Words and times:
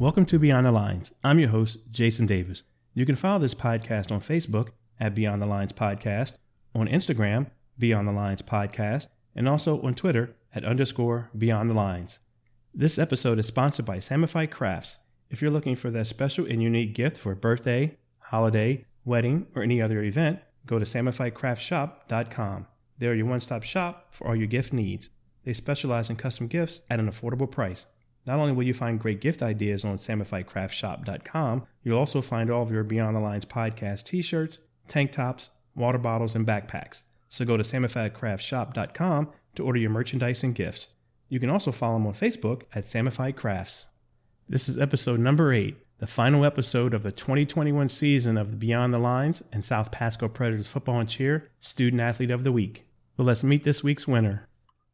Welcome 0.00 0.24
to 0.24 0.38
Beyond 0.38 0.64
the 0.64 0.72
Lines. 0.72 1.12
I'm 1.22 1.38
your 1.38 1.50
host, 1.50 1.90
Jason 1.90 2.24
Davis. 2.24 2.62
You 2.94 3.04
can 3.04 3.16
follow 3.16 3.38
this 3.38 3.54
podcast 3.54 4.10
on 4.10 4.20
Facebook 4.20 4.68
at 4.98 5.14
Beyond 5.14 5.42
the 5.42 5.46
Lines 5.46 5.74
Podcast, 5.74 6.38
on 6.74 6.88
Instagram, 6.88 7.50
Beyond 7.78 8.08
the 8.08 8.12
Lines 8.12 8.40
Podcast, 8.40 9.08
and 9.36 9.46
also 9.46 9.82
on 9.82 9.92
Twitter 9.92 10.34
at 10.54 10.64
underscore 10.64 11.28
Beyond 11.36 11.68
the 11.68 11.74
Lines. 11.74 12.20
This 12.72 12.98
episode 12.98 13.38
is 13.38 13.48
sponsored 13.48 13.84
by 13.84 13.98
Samify 13.98 14.50
Crafts. 14.50 15.04
If 15.28 15.42
you're 15.42 15.50
looking 15.50 15.76
for 15.76 15.90
that 15.90 16.06
special 16.06 16.46
and 16.46 16.62
unique 16.62 16.94
gift 16.94 17.18
for 17.18 17.32
a 17.32 17.36
birthday, 17.36 17.98
holiday, 18.20 18.84
wedding, 19.04 19.48
or 19.54 19.62
any 19.62 19.82
other 19.82 20.02
event, 20.02 20.38
go 20.64 20.78
to 20.78 20.86
samifycraftshop.com. 20.86 22.66
They're 22.96 23.14
your 23.14 23.26
one 23.26 23.42
stop 23.42 23.64
shop 23.64 24.14
for 24.14 24.28
all 24.28 24.34
your 24.34 24.46
gift 24.46 24.72
needs. 24.72 25.10
They 25.44 25.52
specialize 25.52 26.08
in 26.08 26.16
custom 26.16 26.46
gifts 26.46 26.84
at 26.88 27.00
an 27.00 27.06
affordable 27.10 27.50
price. 27.50 27.84
Not 28.26 28.38
only 28.38 28.52
will 28.52 28.64
you 28.64 28.74
find 28.74 29.00
great 29.00 29.20
gift 29.20 29.42
ideas 29.42 29.84
on 29.84 29.96
samifycraftshop.com, 29.96 31.66
you'll 31.82 31.98
also 31.98 32.20
find 32.20 32.50
all 32.50 32.62
of 32.62 32.70
your 32.70 32.84
Beyond 32.84 33.16
the 33.16 33.20
Lines 33.20 33.44
podcast 33.44 34.06
t 34.06 34.22
shirts, 34.22 34.58
tank 34.88 35.12
tops, 35.12 35.50
water 35.74 35.98
bottles, 35.98 36.34
and 36.34 36.46
backpacks. 36.46 37.04
So 37.28 37.44
go 37.44 37.56
to 37.56 37.62
samifycraftshop.com 37.62 39.30
to 39.54 39.64
order 39.64 39.78
your 39.78 39.90
merchandise 39.90 40.42
and 40.42 40.54
gifts. 40.54 40.94
You 41.28 41.40
can 41.40 41.50
also 41.50 41.72
follow 41.72 41.98
them 41.98 42.08
on 42.08 42.12
Facebook 42.12 42.62
at 42.74 42.84
Samify 42.84 43.34
Crafts. 43.34 43.92
This 44.48 44.68
is 44.68 44.78
episode 44.78 45.20
number 45.20 45.52
eight, 45.52 45.76
the 45.98 46.08
final 46.08 46.44
episode 46.44 46.92
of 46.92 47.04
the 47.04 47.12
2021 47.12 47.88
season 47.88 48.36
of 48.36 48.50
the 48.50 48.56
Beyond 48.56 48.92
the 48.92 48.98
Lines 48.98 49.44
and 49.52 49.64
South 49.64 49.92
Pasco 49.92 50.28
Predators 50.28 50.66
Football 50.66 51.00
and 51.00 51.08
Cheer 51.08 51.48
Student 51.60 52.02
Athlete 52.02 52.32
of 52.32 52.42
the 52.42 52.52
Week. 52.52 52.84
So 53.16 53.22
let's 53.22 53.44
meet 53.44 53.62
this 53.62 53.84
week's 53.84 54.08
winner. 54.08 54.48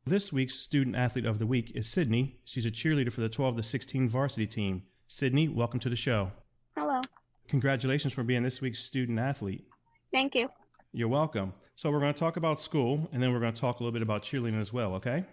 This 0.08 0.32
week's 0.32 0.54
Student 0.54 0.94
Athlete 0.94 1.26
of 1.26 1.40
the 1.40 1.48
Week 1.48 1.72
is 1.74 1.88
Sydney. 1.88 2.38
She's 2.44 2.64
a 2.64 2.70
cheerleader 2.70 3.12
for 3.12 3.22
the 3.22 3.28
12 3.28 3.56
to 3.56 3.62
16 3.64 4.08
varsity 4.08 4.46
team. 4.46 4.84
Sydney, 5.08 5.48
welcome 5.48 5.80
to 5.80 5.88
the 5.88 5.96
show. 5.96 6.30
Hello. 6.76 7.00
Congratulations 7.48 8.12
for 8.12 8.22
being 8.22 8.44
this 8.44 8.60
week's 8.60 8.78
Student 8.78 9.18
Athlete. 9.18 9.64
Thank 10.12 10.36
you. 10.36 10.48
You're 10.92 11.08
welcome. 11.08 11.52
So 11.74 11.90
we're 11.90 11.98
going 11.98 12.14
to 12.14 12.18
talk 12.20 12.36
about 12.36 12.60
school, 12.60 13.08
and 13.12 13.20
then 13.20 13.32
we're 13.32 13.40
going 13.40 13.52
to 13.52 13.60
talk 13.60 13.80
a 13.80 13.82
little 13.82 13.92
bit 13.92 14.02
about 14.02 14.22
cheerleading 14.22 14.60
as 14.60 14.72
well, 14.72 14.94
okay? 14.94 15.24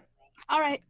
All 0.48 0.60
right. 0.60 0.82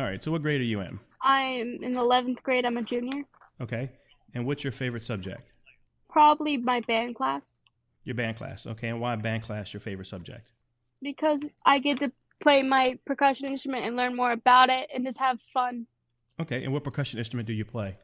All 0.00 0.04
right, 0.04 0.20
so 0.20 0.32
what 0.32 0.42
grade 0.42 0.60
are 0.60 0.64
you 0.64 0.80
in? 0.80 0.98
I'm 1.22 1.78
in 1.80 1.92
the 1.92 2.00
11th 2.00 2.42
grade. 2.42 2.66
I'm 2.66 2.76
a 2.76 2.82
junior. 2.82 3.22
Okay. 3.60 3.88
And 4.34 4.46
what's 4.46 4.64
your 4.64 4.72
favorite 4.72 5.04
subject? 5.04 5.52
Probably 6.10 6.56
my 6.56 6.80
band 6.80 7.14
class 7.14 7.62
Your 8.02 8.16
band 8.16 8.36
class. 8.36 8.66
Okay, 8.66 8.88
and 8.88 9.00
why 9.00 9.14
band 9.14 9.42
class 9.44 9.72
your 9.72 9.80
favorite 9.80 10.06
subject? 10.06 10.50
because 11.00 11.48
I 11.64 11.78
get 11.78 12.00
to 12.00 12.10
play 12.40 12.62
my 12.62 12.98
percussion 13.04 13.48
instrument 13.48 13.84
and 13.84 13.96
learn 13.96 14.14
more 14.16 14.32
about 14.32 14.70
it 14.70 14.90
and 14.94 15.04
just 15.04 15.18
have 15.18 15.40
fun. 15.40 15.86
Okay, 16.40 16.64
and 16.64 16.72
what 16.72 16.84
percussion 16.84 17.18
instrument 17.18 17.46
do 17.46 17.52
you 17.52 17.64
play? 17.64 17.96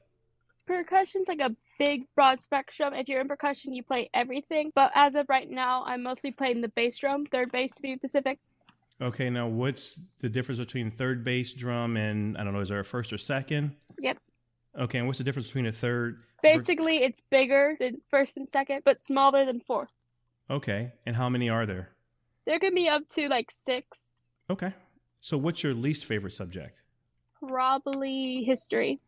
Percussion's 0.66 1.28
like 1.28 1.40
a 1.40 1.54
big, 1.78 2.06
broad 2.14 2.40
spectrum. 2.40 2.94
If 2.94 3.08
you're 3.08 3.20
in 3.20 3.28
percussion, 3.28 3.72
you 3.72 3.82
play 3.82 4.08
everything. 4.14 4.72
But 4.74 4.90
as 4.94 5.14
of 5.14 5.26
right 5.28 5.48
now, 5.48 5.84
I'm 5.86 6.02
mostly 6.02 6.30
playing 6.30 6.62
the 6.62 6.68
bass 6.68 6.98
drum, 6.98 7.26
third 7.26 7.52
bass 7.52 7.74
to 7.74 7.82
be 7.82 7.96
specific. 7.96 8.38
Okay, 9.00 9.28
now 9.28 9.48
what's 9.48 10.00
the 10.20 10.28
difference 10.28 10.58
between 10.58 10.90
third 10.90 11.24
bass 11.24 11.52
drum 11.52 11.96
and 11.96 12.38
I 12.38 12.44
don't 12.44 12.54
know, 12.54 12.60
is 12.60 12.68
there 12.68 12.80
a 12.80 12.84
first 12.84 13.12
or 13.12 13.18
second? 13.18 13.76
Yep. 13.98 14.18
Okay, 14.78 14.98
and 14.98 15.06
what's 15.06 15.18
the 15.18 15.24
difference 15.24 15.48
between 15.48 15.66
a 15.66 15.72
third? 15.72 16.24
Basically, 16.42 17.02
it's 17.02 17.20
bigger 17.20 17.76
than 17.78 18.00
first 18.10 18.36
and 18.36 18.48
second, 18.48 18.82
but 18.84 19.00
smaller 19.00 19.44
than 19.44 19.60
fourth. 19.60 19.90
Okay, 20.50 20.92
and 21.06 21.14
how 21.14 21.28
many 21.28 21.48
are 21.48 21.66
there? 21.66 21.90
There 22.46 22.58
could 22.58 22.74
be 22.74 22.88
up 22.88 23.06
to 23.10 23.28
like 23.28 23.50
six. 23.50 24.13
Okay. 24.50 24.72
So 25.20 25.38
what's 25.38 25.62
your 25.62 25.74
least 25.74 26.04
favorite 26.04 26.32
subject? 26.32 26.82
Probably 27.46 28.42
history. 28.44 29.00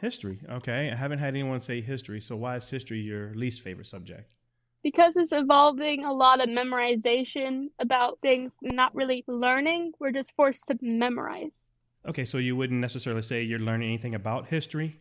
History. 0.00 0.38
Okay, 0.48 0.90
I 0.90 0.94
haven't 0.94 1.18
had 1.18 1.28
anyone 1.34 1.60
say 1.60 1.80
history, 1.82 2.20
so 2.20 2.36
why 2.36 2.56
is 2.56 2.70
history 2.70 3.00
your 3.00 3.34
least 3.34 3.62
favorite 3.62 3.86
subject? 3.86 4.34
because 4.82 5.14
it's 5.14 5.32
involving 5.32 6.06
a 6.06 6.12
lot 6.12 6.40
of 6.40 6.48
memorization 6.48 7.66
about 7.80 8.18
things 8.22 8.56
not 8.62 8.94
really 8.94 9.22
learning 9.28 9.92
we're 10.00 10.10
just 10.10 10.34
forced 10.34 10.66
to 10.68 10.78
memorize 10.80 11.66
Okay, 12.08 12.24
so 12.24 12.38
you 12.38 12.56
wouldn't 12.56 12.80
necessarily 12.80 13.20
say 13.20 13.42
you're 13.42 13.58
learning 13.58 13.88
anything 13.88 14.14
about 14.14 14.46
history? 14.48 14.98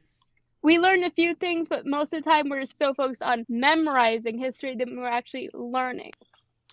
we 0.62 0.78
learn 0.80 1.06
a 1.06 1.12
few 1.12 1.34
things 1.34 1.66
but 1.70 1.86
most 1.86 2.12
of 2.12 2.22
the 2.22 2.30
time 2.30 2.50
we're 2.50 2.66
so 2.66 2.94
focused 2.94 3.24
on 3.24 3.46
memorizing 3.48 4.38
history 4.38 4.76
that 4.76 4.90
we're 4.90 5.08
actually 5.08 5.50
learning 5.54 6.12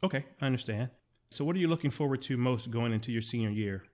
Okay, 0.03 0.25
I 0.41 0.47
understand. 0.47 0.91
So 1.31 1.45
what 1.45 1.57
are 1.57 1.59
you 1.59 1.69
looking 1.69 1.91
forward 1.91 2.23
to 2.23 2.37
most 2.37 2.71
going 2.71 2.93
into 2.93 3.13
your 3.13 3.23
senior 3.23 3.51
year? 3.51 3.85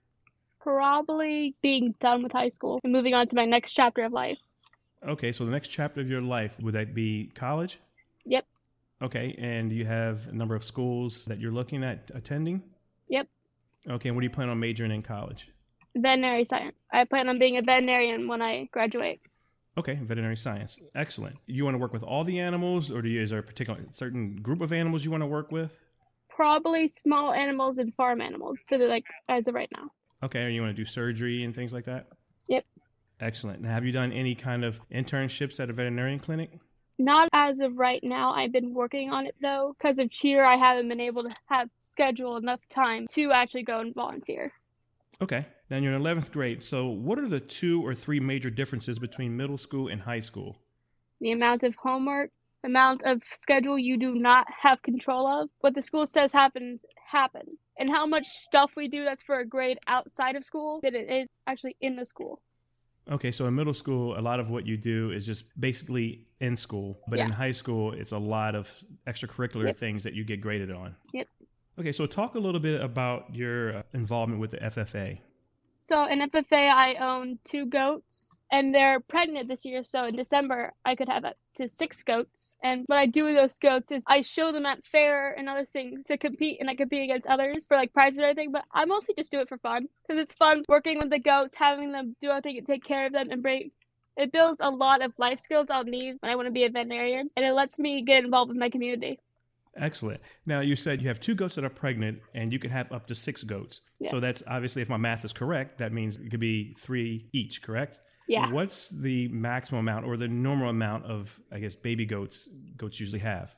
probably 0.61 1.57
being 1.61 1.93
done 1.99 2.23
with 2.23 2.31
high 2.31 2.49
school 2.49 2.79
and 2.85 2.93
moving 2.93 3.15
on 3.15 3.27
to 3.27 3.35
my 3.35 3.45
next 3.45 3.75
chapter 3.75 4.05
of 4.05 4.13
life 4.13 4.39
Okay, 5.05 5.33
so 5.33 5.45
the 5.45 5.51
next 5.51 5.71
chapter 5.71 6.01
of 6.01 6.09
your 6.09 6.23
life, 6.23 6.57
would 6.61 6.75
that 6.75 6.95
be 6.95 7.33
college? 7.35 7.81
yep 8.25 8.47
Okay, 9.03 9.35
and 9.39 9.73
you 9.73 9.85
have 9.85 10.29
a 10.29 10.33
number 10.33 10.55
of 10.55 10.63
schools 10.63 11.25
that 11.25 11.41
you're 11.41 11.51
looking 11.51 11.83
at 11.83 12.13
attending? 12.15 12.63
Yep. 13.09 13.27
Okay, 13.91 14.09
and 14.09 14.15
what 14.17 14.21
do 14.21 14.27
you 14.27 14.31
plan 14.31 14.49
on 14.51 14.61
majoring 14.61 14.93
in 14.93 15.03
college? 15.03 15.51
veterinary 15.97 16.45
science 16.45 16.77
i 16.93 17.05
plan 17.05 17.29
on 17.29 17.39
being 17.41 17.57
a 17.57 17.63
veterinarian 17.63 18.29
when 18.29 18.41
i 18.41 18.69
graduate 18.71 19.21
Okay, 19.77 19.99
veterinary 20.03 20.37
science. 20.37 20.79
Excellent. 20.95 21.37
You 21.47 21.65
want 21.65 21.75
to 21.75 21.79
work 21.79 21.95
with 21.95 22.03
all 22.05 22.25
the 22.25 22.39
animals, 22.39 22.93
or 22.93 23.01
do 23.01 23.09
you, 23.09 23.23
is 23.23 23.31
there 23.31 23.39
a 23.39 23.43
particular 23.43 23.81
certain 23.91 24.37
group 24.37 24.61
of 24.61 24.71
animals 24.71 25.03
you 25.05 25.11
want 25.11 25.23
to 25.23 25.27
work 25.27 25.51
with? 25.51 25.79
Probably 26.35 26.89
small 26.89 27.33
animals 27.33 27.79
and 27.79 27.95
farm 27.95 28.21
animals 28.21 28.65
for 28.69 28.79
the 28.79 28.87
like 28.87 29.05
as 29.29 29.49
of 29.49 29.55
right 29.55 29.71
now 29.77 29.91
Okay, 30.23 30.45
or 30.45 30.49
you 30.49 30.63
want 30.63 30.75
to 30.75 30.81
do 30.81 30.85
surgery 30.85 31.43
and 31.43 31.55
things 31.55 31.73
like 31.73 31.85
that? 31.85 32.07
Yep. 32.49 32.65
Excellent. 33.21 33.61
Now, 33.61 33.71
have 33.71 33.85
you 33.85 33.93
done 33.93 34.13
any 34.13 34.35
kind 34.35 34.65
of 34.65 34.81
internships 34.91 35.59
at 35.59 35.69
a 35.69 35.73
veterinarian 35.73 36.21
clinic? 36.21 36.59
Not 36.99 37.29
as 37.33 37.61
of 37.61 37.77
right 37.77 38.03
now. 38.05 38.33
I've 38.33 38.53
been 38.53 38.73
working 38.73 39.11
on 39.11 39.27
it 39.27 39.35
though. 39.41 39.75
Because 39.77 39.99
of 39.99 40.11
cheer, 40.11 40.45
I 40.45 40.57
haven't 40.57 40.89
been 40.89 41.01
able 41.01 41.25
to 41.25 41.35
have 41.47 41.69
schedule 41.81 42.37
enough 42.37 42.61
time 42.69 43.07
to 43.13 43.33
actually 43.33 43.65
go 43.65 43.81
and 43.81 43.95
volunteer. 43.95 44.53
Okay. 45.21 45.47
Now 45.71 45.79
you're 45.79 45.93
in 45.93 46.03
11th 46.03 46.31
grade. 46.33 46.63
So, 46.63 46.87
what 46.87 47.19
are 47.19 47.29
the 47.29 47.41
two 47.41 47.85
or 47.85 47.95
three 47.95 48.21
major 48.21 48.51
differences 48.51 48.99
between 48.99 49.37
middle 49.37 49.59
school 49.59 49.89
and 49.89 50.03
high 50.03 50.21
school? 50.21 50.59
The 51.21 51.33
amount 51.33 51.63
of 51.65 51.75
homework, 51.77 52.31
amount 52.65 53.03
of 53.05 53.23
schedule 53.29 53.79
you 53.79 53.97
do 53.97 54.15
not 54.15 54.47
have 54.61 54.83
control 54.83 55.27
of. 55.27 55.49
What 55.61 55.75
the 55.75 55.83
school 55.83 56.07
says 56.07 56.33
happens, 56.33 56.87
happen. 57.07 57.43
And 57.79 57.91
how 57.91 58.07
much 58.07 58.27
stuff 58.27 58.75
we 58.77 58.89
do 58.89 59.05
that's 59.05 59.23
for 59.23 59.39
a 59.41 59.47
grade 59.47 59.79
outside 59.87 60.37
of 60.37 60.45
school 60.45 60.81
that 60.83 60.95
it 60.95 61.11
is 61.11 61.29
actually 61.47 61.77
in 61.81 61.97
the 61.97 62.05
school. 62.07 62.41
Okay, 63.11 63.33
so 63.33 63.47
in 63.47 63.55
middle 63.55 63.75
school, 63.75 64.17
a 64.17 64.21
lot 64.21 64.39
of 64.39 64.51
what 64.51 64.65
you 64.65 64.77
do 64.77 65.11
is 65.11 65.27
just 65.27 65.59
basically 65.61 66.29
in 66.41 66.55
school, 66.55 67.01
but 67.09 67.19
in 67.19 67.31
high 67.31 67.51
school, 67.51 67.93
it's 67.93 68.13
a 68.13 68.19
lot 68.19 68.55
of 68.55 68.73
extracurricular 69.09 69.67
Yep. 69.67 69.77
things 69.77 70.05
that 70.05 70.15
you 70.15 70.23
get 70.23 70.41
graded 70.41 70.71
on. 70.71 70.95
Yep. 71.13 71.27
Okay, 71.81 71.91
so 71.91 72.07
talk 72.07 72.37
a 72.37 72.39
little 72.39 72.61
bit 72.61 72.81
about 72.81 73.35
your 73.35 73.79
uh, 73.79 73.83
involvement 73.93 74.41
with 74.41 74.53
the 74.53 74.59
FFA. 74.59 75.19
So 75.85 76.05
in 76.05 76.21
FFA, 76.21 76.69
I 76.73 76.95
own 76.95 77.41
two 77.43 77.67
goats, 77.67 78.45
and 78.53 78.73
they're 78.73 79.01
pregnant 79.01 79.49
this 79.49 79.65
year. 79.65 79.83
So 79.83 80.05
in 80.05 80.15
December, 80.15 80.73
I 80.85 80.95
could 80.95 81.09
have 81.09 81.25
up 81.25 81.37
to 81.57 81.69
six 81.69 82.05
goats. 82.05 82.57
And 82.63 82.85
what 82.87 82.99
I 82.99 83.07
do 83.07 83.25
with 83.25 83.35
those 83.35 83.59
goats 83.59 83.91
is 83.91 84.01
I 84.07 84.21
show 84.21 84.53
them 84.53 84.65
at 84.65 84.87
fair 84.87 85.33
and 85.33 85.49
other 85.49 85.65
things 85.65 86.07
to 86.07 86.17
compete, 86.17 86.61
and 86.61 86.71
I 86.71 86.77
compete 86.77 87.03
against 87.03 87.27
others 87.27 87.67
for 87.67 87.77
like 87.77 87.93
prizes 87.93 88.21
or 88.21 88.27
anything. 88.27 88.53
But 88.53 88.65
I 88.73 88.85
mostly 88.85 89.17
just 89.19 89.33
do 89.33 89.41
it 89.41 89.49
for 89.49 89.59
fun 89.59 89.89
because 90.07 90.23
it's 90.23 90.37
fun 90.37 90.63
working 90.69 90.99
with 91.01 91.11
the 91.11 91.19
goats, 91.19 91.57
having 91.57 91.91
them 91.91 92.15
do 92.21 92.31
everything 92.31 92.59
and 92.59 92.67
take 92.67 92.85
care 92.85 93.07
of 93.07 93.13
them, 93.13 93.31
and 93.33 93.43
bring. 93.43 93.73
It 94.17 94.31
builds 94.31 94.61
a 94.61 94.71
lot 94.71 95.03
of 95.03 95.13
life 95.19 95.41
skills 95.41 95.69
I'll 95.69 95.83
need 95.83 96.17
when 96.21 96.31
I 96.31 96.37
want 96.37 96.47
to 96.47 96.53
be 96.53 96.63
a 96.63 96.71
veterinarian, 96.71 97.29
and 97.37 97.45
it 97.45 97.55
lets 97.55 97.81
me 97.81 98.03
get 98.03 98.25
involved 98.25 98.51
with 98.51 98.59
my 98.59 98.71
community. 98.71 99.19
Excellent. 99.77 100.21
Now, 100.45 100.61
you 100.61 100.77
said 100.77 101.01
you 101.01 101.09
have 101.09 101.19
two 101.21 101.35
goats 101.35 101.55
that 101.55 101.65
are 101.65 101.71
pregnant, 101.71 102.21
and 102.35 102.53
you 102.53 102.59
can 102.59 102.71
have 102.71 102.93
up 102.93 103.07
to 103.07 103.15
six 103.15 103.43
goats. 103.43 103.81
Yeah. 104.01 104.11
So 104.11 104.21
that's 104.21 104.43
obviously, 104.47 104.83
if 104.83 104.89
my 104.89 104.99
math 104.99 105.25
is 105.25 105.33
correct, 105.33 105.79
that 105.79 105.93
means 105.93 106.19
it 106.19 106.31
could 106.31 106.41
be 106.41 106.75
three 106.75 107.29
each, 107.33 107.63
correct? 107.63 108.01
Yeah. 108.29 108.53
What's 108.53 108.89
the 108.91 109.29
maximum 109.29 109.81
amount 109.81 110.07
or 110.07 110.17
the 110.17 110.29
normal 110.29 110.69
amount 110.69 111.07
of, 111.07 111.39
I 111.51 111.59
guess, 111.59 111.75
baby 111.75 112.05
goats 112.07 112.49
goats 112.77 113.01
usually 113.01 113.21
have? 113.21 113.57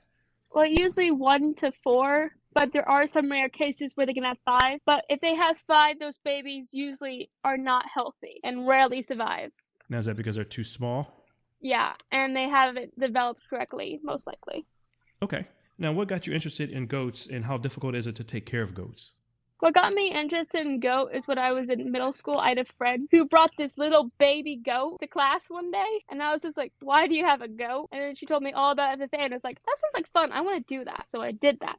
Well, 0.53 0.67
usually 0.67 1.11
one 1.11 1.55
to 1.57 1.73
four, 1.83 2.31
but 2.55 2.73
there 2.73 2.89
are 2.89 3.09
some 3.09 3.31
rare 3.31 3.49
cases 3.49 3.97
where 3.97 4.07
they 4.07 4.15
can 4.15 4.23
have 4.23 4.39
five. 4.45 4.79
But 4.87 5.05
if 5.09 5.21
they 5.21 5.35
have 5.35 5.59
five, 5.67 5.99
those 5.99 6.19
babies 6.19 6.71
usually 6.73 7.29
are 7.43 7.57
not 7.57 7.87
healthy 7.93 8.41
and 8.45 8.67
rarely 8.67 9.03
survive. 9.03 9.51
Now, 9.89 9.99
is 9.99 10.07
that 10.07 10.17
because 10.17 10.37
they're 10.37 10.45
too 10.45 10.65
small? 10.65 11.25
Yeah, 11.61 11.95
and 12.13 12.37
they 12.37 12.49
haven't 12.49 12.99
developed 12.99 13.41
correctly, 13.51 13.99
most 14.03 14.27
likely. 14.27 14.65
Okay. 15.23 15.45
Now, 15.79 15.93
what 15.93 16.09
got 16.09 16.27
you 16.27 16.35
interested 16.35 16.71
in 16.71 16.87
goats, 16.87 17.27
and 17.27 17.45
how 17.45 17.59
difficult 17.59 17.95
is 17.95 18.07
it 18.07 18.17
to 18.17 18.25
take 18.25 18.47
care 18.47 18.63
of 18.63 18.75
goats? 18.75 19.13
What 19.61 19.75
got 19.75 19.93
me 19.95 20.11
interested 20.11 20.67
in 20.67 20.79
goat 20.79 21.11
is 21.15 21.27
when 21.27 21.39
I 21.39 21.53
was 21.53 21.69
in 21.69 21.91
middle 21.91 22.13
school. 22.13 22.39
I 22.39 22.51
had 22.51 22.59
a 22.59 22.65
friend 22.65 23.09
who 23.11 23.25
brought 23.25 23.51
this 23.57 23.79
little 23.79 24.11
baby 24.19 24.57
goat 24.57 24.99
to 25.01 25.07
class 25.07 25.49
one 25.49 25.71
day, 25.71 26.05
and 26.11 26.23
I 26.23 26.33
was 26.33 26.43
just 26.43 26.57
like, 26.57 26.73
"Why 26.81 27.07
do 27.07 27.15
you 27.15 27.25
have 27.25 27.41
a 27.41 27.49
goat?" 27.49 27.89
And 27.93 28.01
then 28.03 28.15
she 28.15 28.27
told 28.27 28.43
me 28.43 28.53
all 28.53 28.71
about 28.73 28.93
FFA, 28.99 29.19
and 29.25 29.33
I 29.33 29.37
was 29.37 29.45
like, 29.45 29.61
"That 29.65 29.79
sounds 29.79 29.95
like 29.95 30.09
fun. 30.13 30.33
I 30.33 30.43
want 30.43 30.67
to 30.67 30.79
do 30.79 30.85
that." 30.85 31.11
So 31.11 31.23
I 31.23 31.33
did 31.33 31.59
that. 31.61 31.79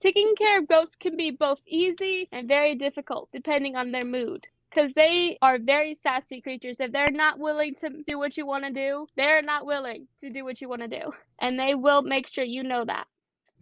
Taking 0.00 0.34
care 0.36 0.58
of 0.58 0.68
goats 0.68 0.96
can 0.96 1.16
be 1.16 1.30
both 1.30 1.60
easy 1.66 2.28
and 2.32 2.46
very 2.48 2.74
difficult 2.76 3.30
depending 3.32 3.76
on 3.76 3.90
their 3.90 4.04
mood. 4.04 4.46
because 4.74 4.92
they 4.94 5.38
are 5.40 5.58
very 5.58 5.94
sassy 5.94 6.40
creatures. 6.40 6.80
If 6.80 6.90
they're 6.92 7.10
not 7.10 7.38
willing 7.38 7.74
to 7.76 7.90
do 8.06 8.18
what 8.18 8.36
you 8.36 8.44
want 8.44 8.64
to 8.64 8.70
do, 8.72 9.06
they're 9.16 9.42
not 9.42 9.66
willing 9.66 10.08
to 10.20 10.28
do 10.30 10.44
what 10.44 10.60
you 10.60 10.68
want 10.68 10.82
to 10.82 10.88
do. 10.88 11.12
And 11.38 11.58
they 11.58 11.74
will 11.74 12.02
make 12.02 12.26
sure 12.26 12.44
you 12.44 12.62
know 12.64 12.84
that. 12.84 13.06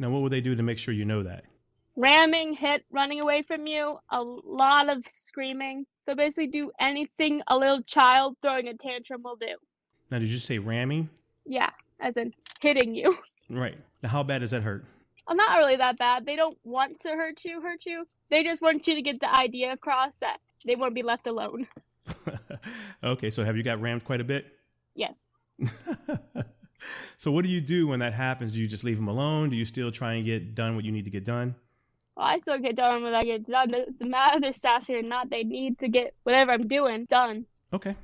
Now, 0.03 0.11
what 0.11 0.21
will 0.21 0.29
they 0.29 0.41
do 0.41 0.57
to 0.57 0.63
make 0.65 0.79
sure 0.79 0.93
you 0.93 1.05
know 1.05 1.23
that? 1.23 1.45
Ramming, 1.95 2.55
hit, 2.55 2.85
running 2.91 3.21
away 3.21 3.43
from 3.43 3.69
you, 3.69 4.01
a 4.11 4.21
lot 4.21 4.89
of 4.89 5.07
screaming. 5.13 5.87
So 6.07 6.17
basically, 6.17 6.49
do 6.49 6.73
anything 6.81 7.41
a 7.47 7.57
little 7.57 7.83
child 7.85 8.37
throwing 8.43 8.67
a 8.67 8.75
tantrum 8.75 9.23
will 9.23 9.37
do. 9.37 9.55
Now, 10.11 10.19
did 10.19 10.29
you 10.29 10.39
say 10.39 10.59
ramming? 10.59 11.09
Yeah, 11.47 11.71
as 12.01 12.17
in 12.17 12.35
hitting 12.61 12.97
you. 12.97 13.17
Right. 13.49 13.77
Now, 14.03 14.09
how 14.09 14.25
bad 14.25 14.41
does 14.41 14.51
that 14.51 14.65
hurt? 14.65 14.85
I'm 15.29 15.37
not 15.37 15.57
really 15.59 15.77
that 15.77 15.99
bad. 15.99 16.27
They 16.27 16.35
don't 16.35 16.59
want 16.65 16.99
to 17.03 17.11
hurt 17.11 17.45
you, 17.45 17.61
hurt 17.61 17.87
you. 17.87 18.05
They 18.29 18.43
just 18.43 18.61
want 18.61 18.89
you 18.89 18.97
to 18.97 19.03
get 19.03 19.21
the 19.21 19.33
idea 19.33 19.73
across 19.73 20.19
that 20.19 20.39
they 20.67 20.75
want 20.75 20.91
to 20.91 20.95
be 20.95 21.05
left 21.05 21.29
alone. 21.29 21.69
okay, 23.05 23.31
so 23.31 23.45
have 23.45 23.57
you 23.57 23.63
got 23.63 23.81
rammed 23.81 24.05
quite 24.05 24.21
a 24.21 24.25
bit? 24.25 24.47
Yes. 24.97 25.29
so 27.23 27.31
what 27.31 27.45
do 27.45 27.49
you 27.49 27.61
do 27.61 27.87
when 27.87 28.01
that 28.01 28.15
happens? 28.15 28.55
Do 28.55 28.61
you 28.61 28.67
just 28.67 28.83
leave 28.83 28.97
them 28.97 29.07
alone? 29.07 29.49
Do 29.49 29.55
you 29.55 29.65
still 29.65 29.93
try 29.93 30.15
and 30.15 30.25
get 30.25 30.57
done 30.57 30.75
what 30.75 30.85
you 30.85 30.91
need 30.91 31.05
to 31.05 31.11
get 31.11 31.25
done? 31.25 31.55
Well, 32.17 32.27
I 32.27 32.41
still 32.41 32.59
get 32.59 32.75
done 32.75 33.05
when 33.05 33.15
I 33.15 33.23
get 33.23 33.47
done. 33.47 33.71
Doesn't 33.71 34.11
matter 34.11 34.39
if 34.39 34.43
they're 34.43 34.53
sassy 34.53 34.97
or 34.97 35.03
not. 35.03 35.31
They 35.31 35.45
need 35.45 35.79
to 35.79 35.89
get 35.89 36.15
whatever 36.25 36.51
I'm 36.51 36.67
doing 36.67 37.07
done. 37.09 37.47
Okay. 37.73 37.95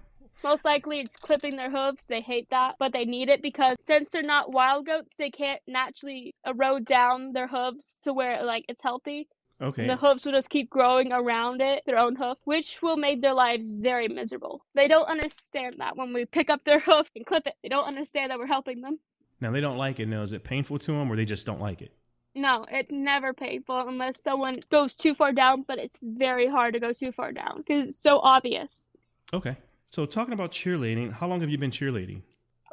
Most 0.45 0.65
likely 0.65 1.01
it's 1.01 1.17
clipping 1.17 1.57
their 1.57 1.69
hooves. 1.69 2.07
They 2.07 2.21
hate 2.21 2.49
that, 2.51 2.77
but 2.79 2.93
they 2.93 3.07
need 3.07 3.29
it 3.29 3.43
because 3.43 3.77
since 3.89 4.11
they're 4.11 4.23
not 4.23 4.53
wild 4.53 4.87
goats, 4.87 5.17
they 5.17 5.31
can't 5.31 5.61
naturally 5.67 6.37
erode 6.47 6.85
down 6.85 7.33
their 7.33 7.49
hooves 7.49 7.99
to 8.05 8.13
where 8.13 8.45
like 8.45 8.67
it's 8.69 8.85
healthy. 8.85 9.27
Okay. 9.61 9.87
The 9.87 9.97
hooves 9.97 10.25
will 10.25 10.33
just 10.33 10.51
keep 10.51 10.71
growing 10.71 11.13
around 11.13 11.61
it, 11.61 11.83
their 11.85 11.99
own 11.99 12.15
hoof, 12.15 12.39
which 12.45 12.81
will 12.81 12.97
make 12.97 13.21
their 13.21 13.35
lives 13.35 13.75
very 13.75 14.07
miserable. 14.07 14.65
They 14.75 14.87
don't 14.87 15.09
understand 15.09 15.77
that 15.79 15.97
when 15.97 16.13
we 16.13 16.25
pick 16.27 16.49
up 16.49 16.63
their 16.65 16.79
hoof 16.87 17.11
and 17.17 17.27
clip 17.27 17.47
it. 17.47 17.55
They 17.63 17.69
don't 17.69 17.87
understand 17.87 18.31
that 18.31 18.39
we're 18.39 18.47
helping 18.47 18.81
them. 18.81 18.99
Now 19.41 19.51
they 19.51 19.61
don't 19.61 19.77
like 19.77 19.99
it. 20.01 20.07
Now 20.07 20.23
is 20.23 20.33
it 20.33 20.45
painful 20.45 20.79
to 20.79 20.93
them, 20.93 21.11
or 21.11 21.17
they 21.17 21.25
just 21.25 21.47
don't 21.47 21.61
like 21.61 21.83
it? 21.83 21.93
No, 22.35 22.67
it's 22.71 22.91
never 22.91 23.33
painful 23.33 23.89
unless 23.89 24.23
someone 24.23 24.57
goes 24.71 24.95
too 24.95 25.15
far 25.15 25.33
down, 25.33 25.65
but 25.67 25.79
it's 25.79 25.99
very 26.03 26.47
hard 26.47 26.75
to 26.75 26.81
go 26.81 26.93
too 26.93 27.11
far 27.11 27.33
down 27.33 27.59
because 27.59 27.89
it's 27.89 27.99
so 27.99 28.21
obvious. 28.21 28.93
Okay. 29.33 29.57
So 29.91 30.07
talking 30.07 30.35
about 30.35 30.53
cheerleading, 30.53 31.13
how 31.13 31.27
long 31.27 31.41
have 31.41 31.51
you 31.51 31.59
been 31.59 31.71
cheerleading? 31.71 32.23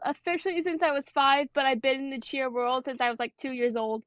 Officially 0.04 0.62
since 0.62 0.84
I 0.84 0.92
was 0.92 1.10
five, 1.10 1.48
but 1.54 1.66
I've 1.66 1.82
been 1.82 2.00
in 2.00 2.10
the 2.12 2.20
cheer 2.20 2.50
world 2.50 2.86
since 2.86 3.02
I 3.02 3.10
was 3.10 3.20
like 3.20 3.36
two 3.38 3.54
years 3.54 3.76
old. 3.76 4.04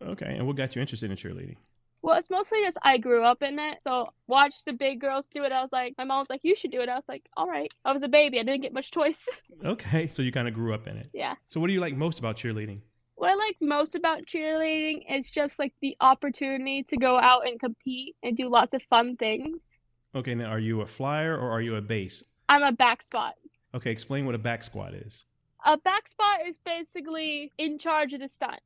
Okay, 0.00 0.36
and 0.36 0.46
what 0.46 0.56
got 0.56 0.74
you 0.74 0.80
interested 0.80 1.10
in 1.10 1.16
cheerleading? 1.16 1.56
Well, 2.04 2.18
it's 2.18 2.28
mostly 2.28 2.58
just 2.62 2.76
I 2.82 2.98
grew 2.98 3.24
up 3.24 3.42
in 3.42 3.58
it. 3.58 3.78
So 3.82 4.10
watched 4.26 4.66
the 4.66 4.74
big 4.74 5.00
girls 5.00 5.26
do 5.26 5.42
it. 5.44 5.52
I 5.52 5.62
was 5.62 5.72
like, 5.72 5.94
my 5.96 6.04
mom 6.04 6.18
was 6.18 6.28
like, 6.28 6.40
you 6.42 6.54
should 6.54 6.70
do 6.70 6.82
it. 6.82 6.88
I 6.90 6.96
was 6.96 7.08
like, 7.08 7.26
all 7.34 7.48
right. 7.48 7.72
I 7.82 7.94
was 7.94 8.02
a 8.02 8.08
baby. 8.08 8.38
I 8.38 8.42
didn't 8.42 8.60
get 8.60 8.74
much 8.74 8.90
choice. 8.90 9.26
okay, 9.64 10.06
so 10.06 10.20
you 10.20 10.30
kind 10.30 10.46
of 10.46 10.52
grew 10.52 10.74
up 10.74 10.86
in 10.86 10.98
it. 10.98 11.08
yeah. 11.14 11.36
So 11.46 11.60
what 11.60 11.68
do 11.68 11.72
you 11.72 11.80
like 11.80 11.96
most 11.96 12.18
about 12.18 12.36
cheerleading? 12.36 12.80
What 13.14 13.30
I 13.30 13.34
like 13.36 13.56
most 13.62 13.94
about 13.94 14.26
cheerleading 14.26 15.04
is 15.08 15.30
just 15.30 15.58
like 15.58 15.72
the 15.80 15.96
opportunity 16.02 16.82
to 16.82 16.98
go 16.98 17.16
out 17.16 17.48
and 17.48 17.58
compete 17.58 18.16
and 18.22 18.36
do 18.36 18.50
lots 18.50 18.74
of 18.74 18.82
fun 18.90 19.16
things. 19.16 19.80
Okay, 20.14 20.34
now 20.34 20.50
are 20.50 20.58
you 20.58 20.82
a 20.82 20.86
flyer 20.86 21.34
or 21.34 21.50
are 21.52 21.62
you 21.62 21.76
a 21.76 21.80
base? 21.80 22.22
I'm 22.50 22.62
a 22.62 22.72
back 22.72 23.02
spot. 23.02 23.32
Okay, 23.72 23.90
explain 23.90 24.26
what 24.26 24.34
a 24.34 24.38
back 24.38 24.62
spot 24.62 24.92
is. 24.92 25.24
A 25.64 25.78
back 25.78 26.06
spot 26.06 26.40
is 26.46 26.58
basically 26.58 27.50
in 27.56 27.78
charge 27.78 28.12
of 28.12 28.20
the 28.20 28.28
stunt. 28.28 28.60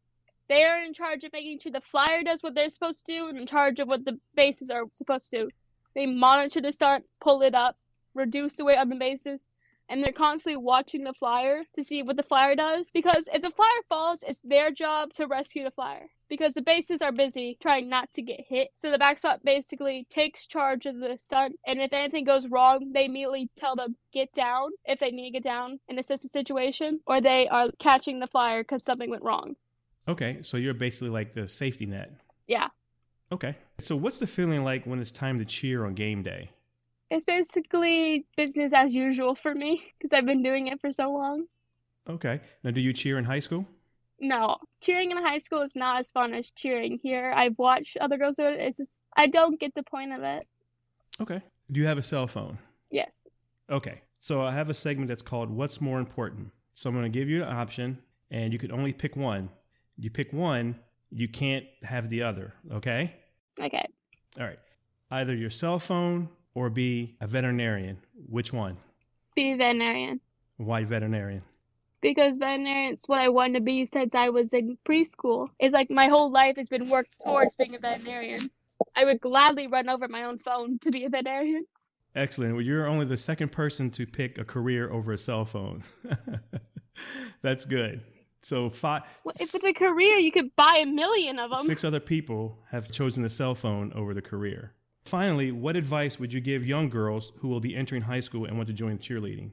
They 0.48 0.64
are 0.64 0.82
in 0.82 0.94
charge 0.94 1.24
of 1.24 1.32
making 1.34 1.58
sure 1.58 1.72
the 1.72 1.82
flyer 1.82 2.22
does 2.22 2.42
what 2.42 2.54
they're 2.54 2.70
supposed 2.70 3.04
to 3.04 3.12
do 3.12 3.28
and 3.28 3.36
in 3.36 3.46
charge 3.46 3.80
of 3.80 3.88
what 3.88 4.06
the 4.06 4.18
bases 4.34 4.70
are 4.70 4.84
supposed 4.92 5.28
to 5.30 5.44
do. 5.44 5.50
They 5.94 6.06
monitor 6.06 6.62
the 6.62 6.72
stunt, 6.72 7.04
pull 7.20 7.42
it 7.42 7.54
up, 7.54 7.76
reduce 8.14 8.56
the 8.56 8.64
weight 8.64 8.78
on 8.78 8.88
the 8.88 8.96
bases, 8.96 9.44
and 9.90 10.02
they're 10.02 10.12
constantly 10.12 10.56
watching 10.56 11.04
the 11.04 11.12
flyer 11.12 11.62
to 11.74 11.84
see 11.84 12.02
what 12.02 12.16
the 12.16 12.22
flyer 12.22 12.54
does. 12.54 12.90
Because 12.92 13.28
if 13.32 13.42
the 13.42 13.50
flyer 13.50 13.82
falls, 13.90 14.22
it's 14.22 14.40
their 14.40 14.70
job 14.70 15.12
to 15.14 15.26
rescue 15.26 15.64
the 15.64 15.70
flyer. 15.70 16.08
Because 16.28 16.54
the 16.54 16.62
bases 16.62 17.02
are 17.02 17.12
busy 17.12 17.58
trying 17.60 17.90
not 17.90 18.10
to 18.14 18.22
get 18.22 18.40
hit. 18.48 18.70
So 18.72 18.90
the 18.90 18.98
back 18.98 19.18
spot 19.18 19.44
basically 19.44 20.06
takes 20.08 20.46
charge 20.46 20.86
of 20.86 20.98
the 20.98 21.18
stunt, 21.20 21.58
and 21.66 21.80
if 21.80 21.92
anything 21.92 22.24
goes 22.24 22.48
wrong, 22.48 22.92
they 22.92 23.04
immediately 23.04 23.50
tell 23.54 23.76
them 23.76 23.96
get 24.12 24.32
down 24.32 24.70
if 24.86 24.98
they 24.98 25.10
need 25.10 25.32
to 25.32 25.40
get 25.40 25.44
down 25.44 25.78
and 25.90 25.98
assess 25.98 26.22
the 26.22 26.28
situation, 26.28 27.00
or 27.06 27.20
they 27.20 27.48
are 27.48 27.70
catching 27.78 28.18
the 28.18 28.26
flyer 28.26 28.62
because 28.62 28.82
something 28.82 29.10
went 29.10 29.22
wrong. 29.22 29.54
Okay, 30.08 30.38
so 30.42 30.56
you're 30.56 30.74
basically 30.74 31.10
like 31.10 31.32
the 31.32 31.46
safety 31.46 31.84
net. 31.86 32.10
Yeah. 32.46 32.68
Okay. 33.30 33.56
So 33.78 33.94
what's 33.94 34.18
the 34.18 34.26
feeling 34.26 34.64
like 34.64 34.86
when 34.86 35.00
it's 35.00 35.10
time 35.10 35.38
to 35.38 35.44
cheer 35.44 35.84
on 35.84 35.92
game 35.92 36.22
day? 36.22 36.50
It's 37.10 37.26
basically 37.26 38.26
business 38.36 38.72
as 38.72 38.94
usual 38.94 39.34
for 39.34 39.54
me 39.54 39.82
because 39.98 40.16
I've 40.16 40.26
been 40.26 40.42
doing 40.42 40.68
it 40.68 40.80
for 40.80 40.90
so 40.92 41.12
long. 41.12 41.44
Okay. 42.08 42.40
Now, 42.64 42.70
do 42.70 42.80
you 42.80 42.92
cheer 42.92 43.18
in 43.18 43.24
high 43.24 43.38
school? 43.38 43.66
No, 44.20 44.56
cheering 44.80 45.10
in 45.10 45.18
high 45.18 45.38
school 45.38 45.62
is 45.62 45.76
not 45.76 46.00
as 46.00 46.10
fun 46.10 46.34
as 46.34 46.50
cheering 46.50 46.98
here. 47.02 47.32
I've 47.36 47.56
watched 47.58 47.96
other 47.98 48.16
girls 48.16 48.36
do 48.36 48.46
it. 48.46 48.58
It's 48.58 48.78
just 48.78 48.96
I 49.16 49.26
don't 49.26 49.60
get 49.60 49.74
the 49.74 49.82
point 49.82 50.12
of 50.12 50.22
it. 50.22 50.46
Okay. 51.20 51.42
Do 51.70 51.80
you 51.80 51.86
have 51.86 51.98
a 51.98 52.02
cell 52.02 52.26
phone? 52.26 52.58
Yes. 52.90 53.22
Okay. 53.70 54.00
So 54.18 54.42
I 54.42 54.52
have 54.52 54.70
a 54.70 54.74
segment 54.74 55.08
that's 55.08 55.22
called 55.22 55.50
What's 55.50 55.80
More 55.80 55.98
Important. 56.00 56.50
So 56.72 56.88
I'm 56.88 56.96
going 56.96 57.10
to 57.10 57.16
give 57.16 57.28
you 57.28 57.42
an 57.42 57.52
option, 57.52 57.98
and 58.30 58.52
you 58.52 58.58
can 58.58 58.72
only 58.72 58.92
pick 58.92 59.14
one. 59.14 59.50
You 59.98 60.10
pick 60.10 60.32
one, 60.32 60.78
you 61.10 61.28
can't 61.28 61.66
have 61.82 62.08
the 62.08 62.22
other. 62.22 62.52
Okay? 62.72 63.14
Okay. 63.60 63.84
All 64.38 64.46
right. 64.46 64.58
Either 65.10 65.34
your 65.34 65.50
cell 65.50 65.78
phone 65.78 66.28
or 66.54 66.70
be 66.70 67.16
a 67.20 67.26
veterinarian. 67.26 67.98
Which 68.28 68.52
one? 68.52 68.76
Be 69.34 69.52
a 69.52 69.56
veterinarian. 69.56 70.20
Why 70.56 70.84
veterinarian? 70.84 71.42
Because 72.00 72.38
veterinarian's 72.38 73.04
what 73.06 73.18
I 73.18 73.28
wanted 73.28 73.54
to 73.54 73.60
be 73.60 73.86
since 73.86 74.14
I 74.14 74.28
was 74.28 74.52
in 74.52 74.78
preschool. 74.88 75.48
It's 75.58 75.74
like 75.74 75.90
my 75.90 76.06
whole 76.08 76.30
life 76.30 76.56
has 76.56 76.68
been 76.68 76.88
worked 76.88 77.16
towards 77.24 77.56
being 77.56 77.74
a 77.74 77.78
veterinarian. 77.78 78.50
I 78.94 79.04
would 79.04 79.20
gladly 79.20 79.66
run 79.66 79.88
over 79.88 80.06
my 80.06 80.24
own 80.24 80.38
phone 80.38 80.78
to 80.80 80.90
be 80.90 81.04
a 81.04 81.08
veterinarian. 81.08 81.66
Excellent. 82.14 82.54
Well, 82.54 82.62
you're 82.62 82.86
only 82.86 83.06
the 83.06 83.16
second 83.16 83.50
person 83.50 83.90
to 83.92 84.06
pick 84.06 84.38
a 84.38 84.44
career 84.44 84.90
over 84.90 85.12
a 85.12 85.18
cell 85.18 85.44
phone. 85.44 85.82
That's 87.42 87.64
good. 87.64 88.02
So 88.42 88.70
five. 88.70 89.02
Well, 89.24 89.34
if 89.38 89.54
it's 89.54 89.64
a 89.64 89.72
career, 89.72 90.16
you 90.16 90.32
could 90.32 90.54
buy 90.56 90.78
a 90.82 90.86
million 90.86 91.38
of 91.38 91.50
them. 91.50 91.64
Six 91.64 91.84
other 91.84 92.00
people 92.00 92.58
have 92.70 92.90
chosen 92.90 93.22
the 93.22 93.30
cell 93.30 93.54
phone 93.54 93.92
over 93.94 94.14
the 94.14 94.22
career. 94.22 94.74
Finally, 95.04 95.50
what 95.52 95.74
advice 95.74 96.20
would 96.20 96.32
you 96.32 96.40
give 96.40 96.66
young 96.66 96.88
girls 96.88 97.32
who 97.38 97.48
will 97.48 97.60
be 97.60 97.74
entering 97.74 98.02
high 98.02 98.20
school 98.20 98.44
and 98.44 98.56
want 98.56 98.66
to 98.66 98.74
join 98.74 98.98
cheerleading? 98.98 99.50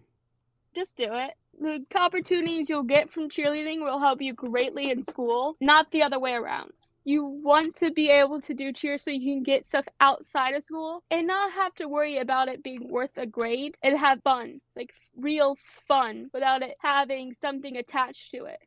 Just 0.76 0.98
do 0.98 1.14
it. 1.14 1.32
The 1.60 1.86
opportunities 1.96 2.70
you'll 2.70 2.84
get 2.84 3.10
from 3.10 3.30
cheerleading 3.30 3.80
will 3.80 4.00
help 4.00 4.22
you 4.22 4.34
greatly 4.34 4.92
in 4.92 5.02
school, 5.02 5.56
not 5.62 5.90
the 5.92 6.04
other 6.04 6.20
way 6.20 6.34
around. 6.34 6.74
You 7.06 7.24
want 7.24 7.76
to 7.76 7.92
be 7.92 8.10
able 8.10 8.42
to 8.42 8.54
do 8.54 8.74
cheer 8.74 8.98
so 8.98 9.12
you 9.12 9.34
can 9.34 9.44
get 9.44 9.66
stuff 9.66 9.86
outside 10.02 10.56
of 10.56 10.64
school 10.64 11.04
and 11.12 11.28
not 11.28 11.54
have 11.54 11.74
to 11.76 11.88
worry 11.88 12.18
about 12.18 12.50
it 12.50 12.64
being 12.64 12.90
worth 12.90 13.16
a 13.16 13.26
grade 13.26 13.78
and 13.84 13.98
have 13.98 14.22
fun, 14.24 14.60
like 14.76 14.92
real 15.16 15.56
fun, 15.88 16.30
without 16.34 16.64
it 16.64 16.76
having 16.80 17.34
something 17.34 17.78
attached 17.78 18.32
to 18.32 18.46
it. 18.46 18.60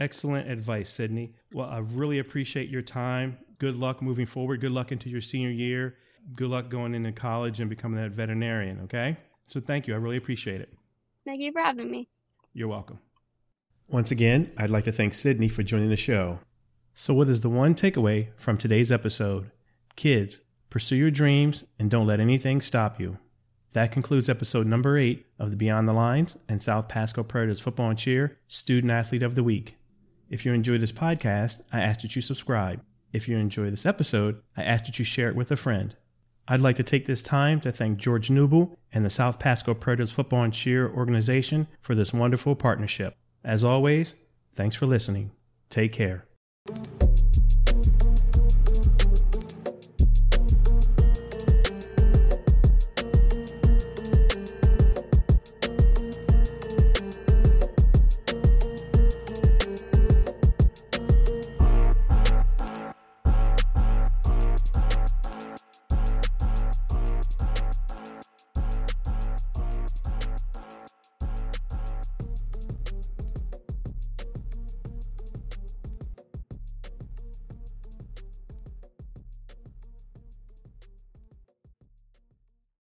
Excellent 0.00 0.48
advice, 0.48 0.90
Sydney. 0.90 1.34
Well, 1.52 1.68
I 1.68 1.78
really 1.78 2.18
appreciate 2.20 2.68
your 2.68 2.82
time. 2.82 3.38
Good 3.58 3.74
luck 3.74 4.00
moving 4.00 4.26
forward. 4.26 4.60
Good 4.60 4.70
luck 4.72 4.92
into 4.92 5.08
your 5.08 5.20
senior 5.20 5.50
year. 5.50 5.96
Good 6.34 6.50
luck 6.50 6.68
going 6.68 6.94
into 6.94 7.10
college 7.12 7.60
and 7.60 7.68
becoming 7.68 8.00
that 8.00 8.12
veterinarian, 8.12 8.80
okay? 8.82 9.16
So 9.44 9.58
thank 9.60 9.88
you. 9.88 9.94
I 9.94 9.96
really 9.96 10.16
appreciate 10.16 10.60
it. 10.60 10.72
Thank 11.24 11.40
you 11.40 11.50
for 11.52 11.60
having 11.60 11.90
me. 11.90 12.08
You're 12.52 12.68
welcome. 12.68 13.00
Once 13.88 14.10
again, 14.10 14.48
I'd 14.56 14.70
like 14.70 14.84
to 14.84 14.92
thank 14.92 15.14
Sydney 15.14 15.48
for 15.48 15.62
joining 15.62 15.88
the 15.88 15.96
show. 15.96 16.40
So, 16.92 17.14
what 17.14 17.28
is 17.28 17.40
the 17.40 17.48
one 17.48 17.74
takeaway 17.74 18.28
from 18.36 18.58
today's 18.58 18.92
episode? 18.92 19.50
Kids, 19.96 20.42
pursue 20.68 20.96
your 20.96 21.10
dreams 21.10 21.64
and 21.78 21.90
don't 21.90 22.06
let 22.06 22.20
anything 22.20 22.60
stop 22.60 23.00
you. 23.00 23.18
That 23.72 23.92
concludes 23.92 24.28
episode 24.28 24.66
number 24.66 24.98
eight 24.98 25.26
of 25.38 25.50
the 25.50 25.56
Beyond 25.56 25.88
the 25.88 25.92
Lines 25.92 26.38
and 26.48 26.62
South 26.62 26.88
Pasco 26.88 27.22
Predators 27.22 27.60
Football 27.60 27.90
and 27.90 27.98
Cheer 27.98 28.36
Student 28.48 28.90
Athlete 28.90 29.22
of 29.22 29.34
the 29.34 29.44
Week. 29.44 29.77
If 30.30 30.44
you 30.44 30.52
enjoy 30.52 30.78
this 30.78 30.92
podcast, 30.92 31.62
I 31.72 31.80
ask 31.80 32.00
that 32.02 32.14
you 32.14 32.22
subscribe. 32.22 32.82
If 33.12 33.28
you 33.28 33.36
enjoy 33.38 33.70
this 33.70 33.86
episode, 33.86 34.42
I 34.56 34.62
ask 34.62 34.84
that 34.84 34.98
you 34.98 35.04
share 35.04 35.28
it 35.30 35.36
with 35.36 35.50
a 35.50 35.56
friend. 35.56 35.96
I'd 36.46 36.60
like 36.60 36.76
to 36.76 36.82
take 36.82 37.06
this 37.06 37.22
time 37.22 37.60
to 37.60 37.72
thank 37.72 37.98
George 37.98 38.30
Newble 38.30 38.76
and 38.92 39.04
the 39.04 39.10
South 39.10 39.38
Pasco 39.38 39.74
Predators 39.74 40.12
Football 40.12 40.44
and 40.44 40.52
Cheer 40.52 40.88
organization 40.88 41.68
for 41.80 41.94
this 41.94 42.12
wonderful 42.12 42.54
partnership. 42.54 43.14
As 43.44 43.64
always, 43.64 44.14
thanks 44.54 44.76
for 44.76 44.86
listening. 44.86 45.30
Take 45.70 45.92
care. 45.92 46.24